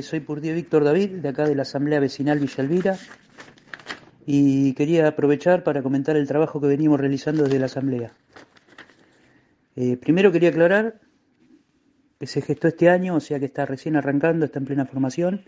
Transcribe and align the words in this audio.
Soy 0.00 0.20
Purdío 0.20 0.54
Víctor 0.54 0.84
David, 0.84 1.18
de 1.18 1.28
acá 1.28 1.44
de 1.44 1.54
la 1.54 1.62
Asamblea 1.62 2.00
Vecinal 2.00 2.38
Villa 2.38 2.64
Elvira, 2.64 2.98
y 4.24 4.72
quería 4.72 5.06
aprovechar 5.06 5.64
para 5.64 5.82
comentar 5.82 6.16
el 6.16 6.26
trabajo 6.26 6.62
que 6.62 6.66
venimos 6.66 6.98
realizando 6.98 7.42
desde 7.42 7.58
la 7.58 7.66
Asamblea. 7.66 8.10
Eh, 9.76 9.98
primero 9.98 10.32
quería 10.32 10.48
aclarar 10.48 10.98
que 12.18 12.26
se 12.26 12.40
gestó 12.40 12.68
este 12.68 12.88
año, 12.88 13.16
o 13.16 13.20
sea 13.20 13.38
que 13.38 13.44
está 13.44 13.66
recién 13.66 13.94
arrancando, 13.94 14.46
está 14.46 14.60
en 14.60 14.64
plena 14.64 14.86
formación. 14.86 15.42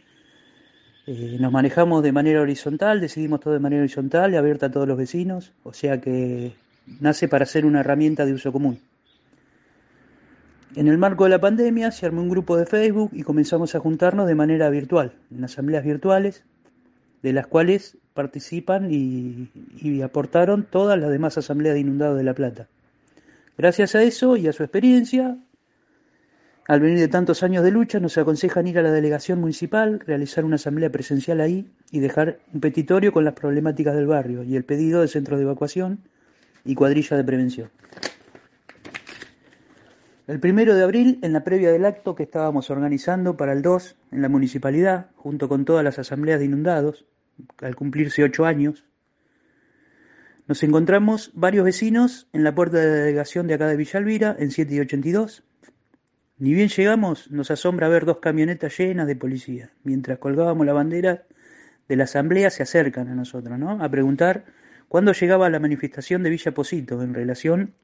Eh, 1.06 1.38
nos 1.41 1.50
manejamos 1.50 2.02
de 2.02 2.12
manera 2.12 2.42
horizontal, 2.42 3.00
decidimos 3.00 3.41
todo 3.41 3.55
de 3.55 3.61
manera 3.61 3.80
horizontal 3.80 4.34
y 4.34 4.36
abierta 4.36 4.66
a 4.66 4.70
todos 4.70 4.86
los 4.86 4.98
vecinos, 4.98 5.52
o 5.62 5.72
sea 5.72 6.02
que 6.02 6.52
nace 7.00 7.28
para 7.28 7.47
ser 7.47 7.64
una 7.64 7.80
herramienta 7.80 8.27
de 8.27 8.34
uso 8.34 8.52
común. 8.52 8.78
En 10.77 10.88
el 10.88 10.98
marco 10.98 11.23
de 11.23 11.30
la 11.30 11.41
pandemia 11.41 11.92
se 11.92 12.05
armó 12.05 12.20
un 12.20 12.28
grupo 12.28 12.56
de 12.56 12.66
Facebook 12.66 13.10
y 13.12 13.23
comenzamos 13.23 13.77
a 13.77 13.78
juntarnos 13.78 14.27
de 14.27 14.34
manera 14.34 14.69
virtual, 14.70 15.12
en 15.30 15.45
asambleas 15.45 15.84
virtuales, 15.84 16.42
de 17.23 17.33
las 17.33 17.47
cuales 17.47 17.97
participan 18.12 18.89
y, 18.91 20.02
aportaron 20.02 20.67
todas 20.69 20.98
las 20.98 21.11
demás 21.11 21.39
asambleas 21.39 21.75
de 21.75 21.80
inundados 21.80 22.17
de 22.17 22.25
La 22.25 22.34
Plata. 22.34 22.67
Gracias 23.56 23.95
a 23.95 24.02
eso 24.02 24.36
y 24.36 24.48
a 24.48 24.52
su 24.52 24.64
experiencia, 24.64 25.39
al 26.67 26.80
venir 26.80 26.98
de 26.98 27.08
tantos 27.08 27.45
años 27.45 27.62
de 27.62 27.70
lucha, 27.70 28.00
nos 28.00 28.19
aconsejan 28.19 28.67
ir 28.67 28.77
a 28.78 28.83
la 28.83 28.91
delegación 28.91 29.41
municipal, 29.41 30.00
realizar 30.00 30.45
una 30.45 30.56
asamblea 30.56 30.91
presencial 30.91 31.41
ahí 31.41 31.69
y 31.92 32.00
dejar 32.00 32.41
un 32.52 32.61
petitorio 32.61 33.12
con 33.12 33.25
las 33.25 33.34
problemáticas 33.34 33.95
del 33.95 34.06
barrio 34.06 34.42
y 34.42 34.56
el 34.56 34.64
pedido 34.64 35.02
de 35.02 35.08
centros 35.08 35.39
de 35.39 35.45
evacuación 35.45 36.00
y 36.64 36.75
cuadrilla 36.75 37.17
de 37.17 37.22
prevención. 37.22 37.70
El 40.27 40.41
primero 40.41 40.75
de 40.75 40.83
abril, 40.83 41.19
en 41.20 41.34
la 41.34 41.44
previa 41.44 41.70
del 41.70 41.84
acto 41.84 42.14
que 42.14 42.22
estábamos 42.22 42.70
organizando 42.70 43.36
para 43.36 43.53
el 43.53 43.61
2 43.61 43.97
en 44.11 44.22
la 44.22 44.30
municipalidad, 44.30 45.11
junto 45.17 45.50
con 45.50 45.67
todas 45.67 45.84
las 45.84 45.98
asambleas 45.98 46.39
de 46.39 46.47
inundados, 46.47 47.05
al 47.61 47.77
cumplirse 47.77 48.25
ocho 48.25 48.47
años, 48.47 48.84
nos 50.47 50.62
encontramos 50.62 51.30
varios 51.34 51.67
vecinos 51.67 52.27
en 52.33 52.42
la 52.42 52.55
puerta 52.55 52.78
de 52.78 52.86
la 52.86 52.95
delegación 53.05 53.47
de 53.47 53.55
acá 53.55 53.67
de 53.67 53.77
Villa 53.77 53.98
Elvira, 53.98 54.36
en 54.39 54.50
7 54.50 54.75
y 54.75 54.80
82. 54.80 55.42
Ni 56.39 56.55
bien 56.55 56.69
llegamos, 56.69 57.30
nos 57.30 57.50
asombra 57.50 57.89
ver 57.89 58.06
dos 58.06 58.20
camionetas 58.20 58.78
llenas 58.78 59.06
de 59.06 59.17
policía. 59.17 59.72
Mientras 59.83 60.19
colgábamos 60.19 60.64
la 60.64 60.72
bandera 60.72 61.25
de 61.86 61.97
la 61.97 62.05
asamblea, 62.05 62.48
se 62.48 62.62
acercan 62.62 63.08
a 63.08 63.14
nosotros, 63.14 63.58
¿no? 63.58 63.83
A 63.83 63.91
preguntar 63.91 64.47
cuándo 64.89 65.12
llegaba 65.12 65.50
la 65.50 65.61
manifestación 65.61 66.22
de 66.22 66.30
Villa 66.30 66.55
Posito 66.55 67.02
en 67.02 67.12
relación 67.12 67.75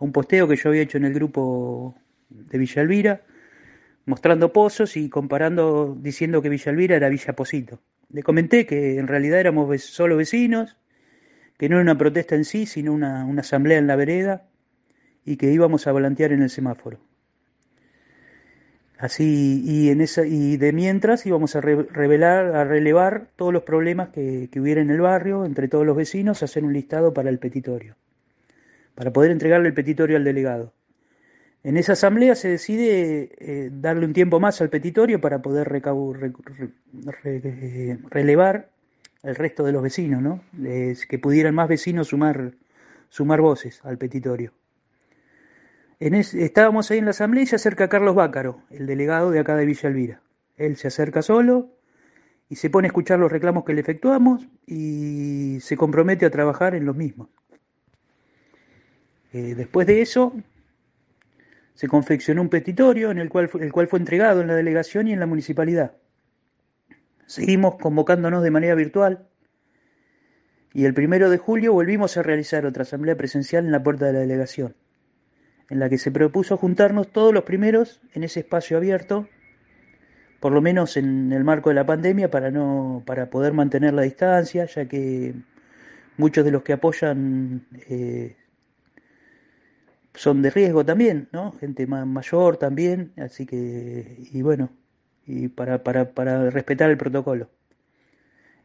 un 0.00 0.12
posteo 0.12 0.48
que 0.48 0.56
yo 0.56 0.70
había 0.70 0.82
hecho 0.82 0.98
en 0.98 1.04
el 1.04 1.14
grupo 1.14 1.94
de 2.28 2.58
Villa 2.58 2.82
Elvira, 2.82 3.22
mostrando 4.06 4.52
pozos 4.52 4.96
y 4.96 5.08
comparando, 5.08 5.96
diciendo 6.00 6.42
que 6.42 6.48
Villa 6.48 6.72
Elvira 6.72 6.96
era 6.96 7.08
Villa 7.08 7.34
Posito. 7.34 7.80
Le 8.08 8.22
comenté 8.22 8.66
que 8.66 8.98
en 8.98 9.06
realidad 9.06 9.38
éramos 9.38 9.82
solo 9.82 10.16
vecinos, 10.16 10.76
que 11.58 11.68
no 11.68 11.76
era 11.76 11.82
una 11.82 11.98
protesta 11.98 12.34
en 12.34 12.44
sí, 12.44 12.66
sino 12.66 12.92
una, 12.92 13.22
asamblea 13.38 13.78
en 13.78 13.86
la 13.86 13.96
vereda 13.96 14.48
y 15.24 15.36
que 15.36 15.52
íbamos 15.52 15.86
a 15.86 15.92
volantear 15.92 16.32
en 16.32 16.42
el 16.42 16.50
semáforo. 16.50 16.98
Así, 18.98 19.62
y, 19.64 19.90
en 19.90 20.00
esa, 20.00 20.26
y 20.26 20.56
de 20.56 20.72
mientras 20.72 21.24
íbamos 21.24 21.56
a 21.56 21.60
revelar, 21.60 22.56
a 22.56 22.64
relevar 22.64 23.28
todos 23.36 23.52
los 23.52 23.62
problemas 23.62 24.08
que, 24.10 24.48
que 24.50 24.60
hubiera 24.60 24.80
en 24.80 24.90
el 24.90 25.00
barrio, 25.00 25.44
entre 25.44 25.68
todos 25.68 25.86
los 25.86 25.96
vecinos, 25.96 26.42
hacer 26.42 26.64
un 26.64 26.72
listado 26.72 27.14
para 27.14 27.30
el 27.30 27.38
petitorio 27.38 27.96
para 29.00 29.14
poder 29.14 29.30
entregarle 29.30 29.68
el 29.68 29.72
petitorio 29.72 30.18
al 30.18 30.24
delegado. 30.24 30.74
En 31.64 31.78
esa 31.78 31.94
asamblea 31.94 32.34
se 32.34 32.48
decide 32.48 33.30
eh, 33.38 33.70
darle 33.72 34.04
un 34.04 34.12
tiempo 34.12 34.40
más 34.40 34.60
al 34.60 34.68
petitorio 34.68 35.22
para 35.22 35.40
poder 35.40 35.70
relevar 38.10 38.68
el 39.22 39.34
resto 39.36 39.64
de 39.64 39.72
los 39.72 39.82
vecinos, 39.82 40.20
¿no? 40.20 40.42
que 41.08 41.18
pudieran 41.18 41.54
más 41.54 41.70
vecinos 41.70 42.08
sumar, 42.08 42.52
sumar 43.08 43.40
voces 43.40 43.80
al 43.84 43.96
petitorio. 43.96 44.52
En 45.98 46.12
estábamos 46.12 46.90
ahí 46.90 46.98
en 46.98 47.06
la 47.06 47.12
asamblea 47.12 47.44
y 47.44 47.46
se 47.46 47.56
acerca 47.56 47.88
Carlos 47.88 48.14
Bácaro, 48.14 48.64
el 48.68 48.86
delegado 48.86 49.30
de 49.30 49.38
acá 49.38 49.56
de 49.56 49.64
Villa 49.64 49.88
Elvira. 49.88 50.20
Él 50.58 50.76
se 50.76 50.88
acerca 50.88 51.22
solo 51.22 51.70
y 52.50 52.56
se 52.56 52.68
pone 52.68 52.84
a 52.88 52.90
escuchar 52.90 53.18
los 53.18 53.32
reclamos 53.32 53.64
que 53.64 53.72
le 53.72 53.80
efectuamos 53.80 54.46
y 54.66 55.56
se 55.62 55.78
compromete 55.78 56.26
a 56.26 56.30
trabajar 56.30 56.74
en 56.74 56.84
los 56.84 56.96
mismos. 56.96 57.30
Eh, 59.32 59.54
después 59.54 59.86
de 59.86 60.02
eso, 60.02 60.34
se 61.74 61.88
confeccionó 61.88 62.42
un 62.42 62.48
petitorio 62.48 63.10
en 63.10 63.18
el 63.18 63.28
cual, 63.28 63.50
el 63.60 63.72
cual 63.72 63.88
fue 63.88 63.98
entregado 63.98 64.40
en 64.40 64.48
la 64.48 64.54
delegación 64.54 65.08
y 65.08 65.12
en 65.12 65.20
la 65.20 65.26
municipalidad. 65.26 65.92
Seguimos 67.26 67.76
convocándonos 67.76 68.42
de 68.42 68.50
manera 68.50 68.74
virtual 68.74 69.28
y 70.72 70.84
el 70.84 70.94
primero 70.94 71.30
de 71.30 71.38
julio 71.38 71.72
volvimos 71.72 72.16
a 72.16 72.22
realizar 72.22 72.66
otra 72.66 72.82
asamblea 72.82 73.16
presencial 73.16 73.64
en 73.64 73.72
la 73.72 73.82
puerta 73.82 74.06
de 74.06 74.12
la 74.12 74.18
delegación, 74.20 74.74
en 75.68 75.78
la 75.78 75.88
que 75.88 75.98
se 75.98 76.10
propuso 76.10 76.56
juntarnos 76.56 77.12
todos 77.12 77.32
los 77.32 77.44
primeros 77.44 78.00
en 78.14 78.24
ese 78.24 78.40
espacio 78.40 78.76
abierto, 78.76 79.28
por 80.38 80.52
lo 80.52 80.60
menos 80.60 80.96
en 80.96 81.32
el 81.32 81.44
marco 81.44 81.70
de 81.70 81.74
la 81.74 81.86
pandemia, 81.86 82.30
para, 82.30 82.50
no, 82.50 83.02
para 83.04 83.30
poder 83.30 83.52
mantener 83.52 83.94
la 83.94 84.02
distancia, 84.02 84.64
ya 84.64 84.86
que 84.86 85.34
muchos 86.16 86.44
de 86.44 86.50
los 86.50 86.62
que 86.62 86.72
apoyan 86.72 87.66
eh, 87.88 88.36
son 90.20 90.42
de 90.42 90.50
riesgo 90.50 90.84
también, 90.84 91.30
¿no? 91.32 91.52
Gente 91.52 91.86
más 91.86 92.06
mayor 92.06 92.58
también, 92.58 93.14
así 93.16 93.46
que, 93.46 94.18
y 94.30 94.42
bueno, 94.42 94.68
y 95.24 95.48
para, 95.48 95.82
para, 95.82 96.12
para 96.12 96.50
respetar 96.50 96.90
el 96.90 96.98
protocolo. 96.98 97.48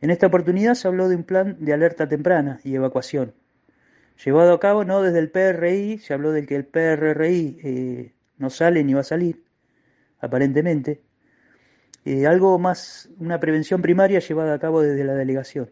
En 0.02 0.10
esta 0.10 0.28
oportunidad 0.28 0.74
se 0.74 0.90
habló 0.90 1.08
de 1.08 1.16
un 1.16 1.24
plan 1.24 1.56
de 1.62 1.72
alerta 1.72 2.10
temprana 2.10 2.60
y 2.66 2.76
evacuación, 2.76 3.36
llevado 4.26 4.52
a 4.52 4.60
cabo 4.60 4.84
no 4.84 5.02
desde 5.02 5.20
el 5.20 5.32
PRI, 5.32 6.00
se 6.00 6.14
habló 6.14 6.34
de 6.34 6.46
que 6.46 6.58
el 6.58 6.66
PRI 6.66 7.58
eh, 7.64 8.14
no 8.38 8.50
sale 8.50 8.84
ni 8.84 8.94
va 8.94 9.00
a 9.00 9.04
salir, 9.04 9.46
aparentemente, 10.20 11.04
eh, 12.04 12.28
algo 12.28 12.60
más, 12.60 13.08
una 13.18 13.40
prevención 13.40 13.82
primaria 13.82 14.20
llevada 14.20 14.56
a 14.56 14.60
cabo 14.60 14.82
desde 14.82 15.06
la 15.06 15.14
delegación. 15.14 15.72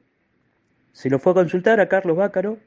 Se 0.94 1.10
lo 1.10 1.20
fue 1.20 1.34
a 1.34 1.36
consultar 1.36 1.82
a 1.82 1.90
Carlos 1.90 2.16
Bácaro, 2.16 2.58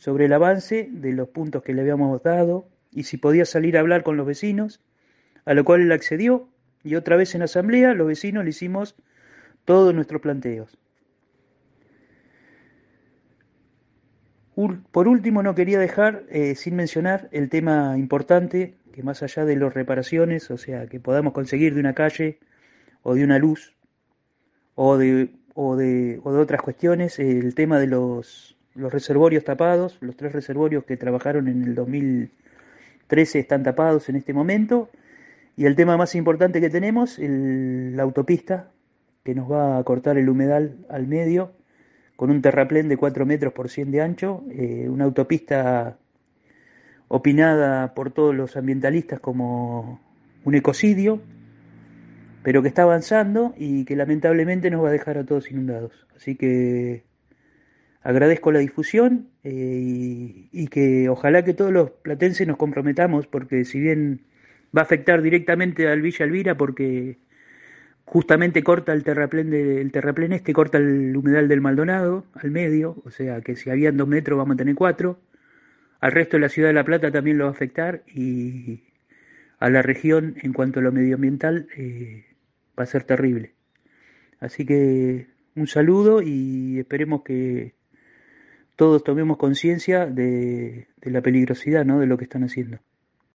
sobre 0.00 0.24
el 0.24 0.32
avance 0.32 0.88
de 0.90 1.12
los 1.12 1.28
puntos 1.28 1.62
que 1.62 1.74
le 1.74 1.82
habíamos 1.82 2.22
dado 2.22 2.66
y 2.90 3.02
si 3.04 3.18
podía 3.18 3.44
salir 3.44 3.76
a 3.76 3.80
hablar 3.80 4.02
con 4.02 4.16
los 4.16 4.26
vecinos, 4.26 4.80
a 5.44 5.52
lo 5.52 5.62
cual 5.62 5.82
él 5.82 5.92
accedió 5.92 6.48
y 6.82 6.94
otra 6.94 7.16
vez 7.16 7.34
en 7.34 7.42
asamblea 7.42 7.92
los 7.92 8.06
vecinos 8.06 8.44
le 8.44 8.50
hicimos 8.50 8.96
todos 9.66 9.94
nuestros 9.94 10.22
planteos. 10.22 10.78
Por 14.90 15.06
último, 15.06 15.42
no 15.42 15.54
quería 15.54 15.78
dejar 15.78 16.24
eh, 16.30 16.54
sin 16.54 16.76
mencionar 16.76 17.28
el 17.30 17.50
tema 17.50 17.96
importante, 17.98 18.76
que 18.92 19.02
más 19.02 19.22
allá 19.22 19.44
de 19.44 19.56
las 19.56 19.72
reparaciones, 19.72 20.50
o 20.50 20.56
sea, 20.56 20.86
que 20.86 20.98
podamos 20.98 21.34
conseguir 21.34 21.74
de 21.74 21.80
una 21.80 21.94
calle 21.94 22.38
o 23.02 23.14
de 23.14 23.24
una 23.24 23.38
luz 23.38 23.74
o 24.74 24.96
de, 24.96 25.30
o 25.54 25.76
de, 25.76 26.20
o 26.24 26.32
de 26.32 26.40
otras 26.40 26.62
cuestiones, 26.62 27.18
el 27.18 27.54
tema 27.54 27.78
de 27.78 27.86
los 27.86 28.56
los 28.74 28.92
reservorios 28.92 29.44
tapados, 29.44 29.98
los 30.00 30.16
tres 30.16 30.32
reservorios 30.32 30.84
que 30.84 30.96
trabajaron 30.96 31.48
en 31.48 31.62
el 31.64 31.74
2013 31.74 33.38
están 33.38 33.62
tapados 33.62 34.08
en 34.08 34.16
este 34.16 34.32
momento. 34.32 34.90
Y 35.56 35.66
el 35.66 35.76
tema 35.76 35.96
más 35.96 36.14
importante 36.14 36.60
que 36.60 36.70
tenemos, 36.70 37.18
la 37.18 38.02
autopista, 38.02 38.70
que 39.24 39.34
nos 39.34 39.50
va 39.50 39.78
a 39.78 39.84
cortar 39.84 40.16
el 40.16 40.28
humedal 40.28 40.78
al 40.88 41.06
medio, 41.06 41.52
con 42.16 42.30
un 42.30 42.42
terraplén 42.42 42.88
de 42.88 42.96
4 42.96 43.26
metros 43.26 43.52
por 43.52 43.68
100 43.68 43.90
de 43.90 44.00
ancho, 44.00 44.44
eh, 44.50 44.88
una 44.88 45.04
autopista 45.04 45.98
opinada 47.08 47.94
por 47.94 48.12
todos 48.12 48.34
los 48.34 48.56
ambientalistas 48.56 49.20
como 49.20 50.00
un 50.44 50.54
ecocidio, 50.54 51.20
pero 52.42 52.62
que 52.62 52.68
está 52.68 52.82
avanzando 52.82 53.54
y 53.56 53.84
que 53.84 53.96
lamentablemente 53.96 54.70
nos 54.70 54.84
va 54.84 54.88
a 54.88 54.92
dejar 54.92 55.18
a 55.18 55.24
todos 55.24 55.50
inundados. 55.50 56.06
Así 56.16 56.36
que 56.36 57.04
agradezco 58.02 58.52
la 58.52 58.60
difusión 58.60 59.28
eh, 59.44 60.48
y, 60.50 60.68
que 60.68 61.08
ojalá 61.08 61.44
que 61.44 61.54
todos 61.54 61.72
los 61.72 61.90
platenses 61.90 62.46
nos 62.46 62.56
comprometamos, 62.56 63.26
porque 63.26 63.64
si 63.64 63.80
bien 63.80 64.22
va 64.76 64.82
a 64.82 64.84
afectar 64.84 65.22
directamente 65.22 65.88
al 65.88 66.00
Villa 66.00 66.24
Elvira, 66.24 66.56
porque 66.56 67.18
justamente 68.04 68.62
corta 68.62 68.92
el 68.92 69.04
terraplén, 69.04 69.50
del 69.50 69.92
terraplén 69.92 70.32
este, 70.32 70.52
corta 70.52 70.78
el 70.78 71.16
humedal 71.16 71.48
del 71.48 71.60
Maldonado 71.60 72.26
al 72.34 72.50
medio, 72.50 72.96
o 73.04 73.10
sea 73.10 73.40
que 73.40 73.56
si 73.56 73.70
habían 73.70 73.96
dos 73.96 74.08
metros 74.08 74.38
vamos 74.38 74.54
a 74.54 74.58
tener 74.58 74.74
cuatro. 74.74 75.20
Al 76.00 76.12
resto 76.12 76.38
de 76.38 76.40
la 76.40 76.48
ciudad 76.48 76.70
de 76.70 76.74
La 76.74 76.84
Plata 76.84 77.10
también 77.10 77.36
lo 77.36 77.44
va 77.44 77.50
a 77.50 77.52
afectar 77.52 78.02
y 78.06 78.84
a 79.58 79.68
la 79.68 79.82
región 79.82 80.36
en 80.42 80.54
cuanto 80.54 80.80
a 80.80 80.82
lo 80.82 80.92
medioambiental 80.92 81.68
eh, 81.76 82.24
va 82.78 82.84
a 82.84 82.86
ser 82.86 83.04
terrible. 83.04 83.52
Así 84.40 84.64
que 84.64 85.26
un 85.54 85.66
saludo 85.66 86.22
y 86.22 86.78
esperemos 86.78 87.22
que 87.22 87.74
todos 88.80 89.04
tomemos 89.04 89.36
conciencia 89.36 90.06
de, 90.06 90.88
la 91.02 91.20
peligrosidad 91.20 91.84
¿no? 91.84 91.98
de 92.00 92.06
lo 92.06 92.16
que 92.16 92.24
están 92.24 92.44
haciendo. 92.44 92.78